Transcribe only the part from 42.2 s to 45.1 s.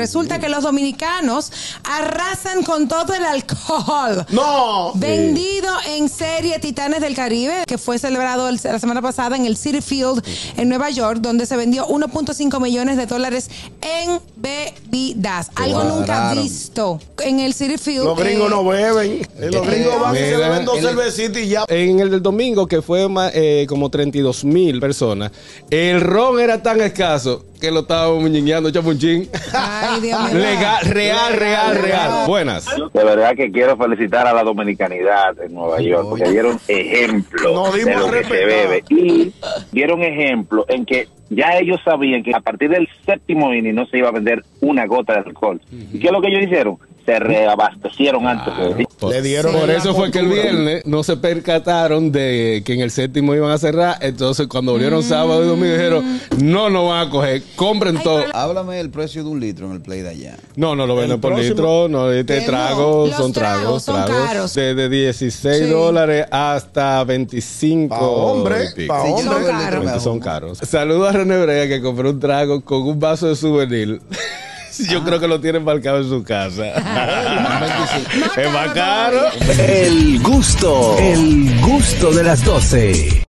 que a partir del séptimo inning no se iba a vender una